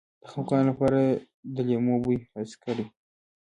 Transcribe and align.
د 0.21 0.23
خپګان 0.31 0.63
لپاره 0.69 0.99
د 1.55 1.57
لیمو 1.67 1.95
بوی 2.03 2.17
حس 2.33 2.51
کړئ 2.63 2.85